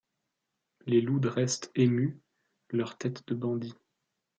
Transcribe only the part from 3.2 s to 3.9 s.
de bandit;